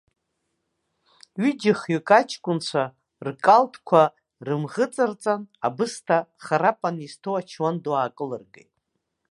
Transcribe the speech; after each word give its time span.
Ҩыџьахҩык 1.41 2.09
аҷкәынцәа 2.19 2.83
ркалҭқәа 3.27 4.01
рымӷыҵарҵан, 4.47 5.41
абысҭа 5.67 6.17
харапан 6.43 6.95
изҭоу 7.05 7.35
ачуан 7.39 7.75
ду 7.83 7.93
аакылыргоит. 7.97 8.71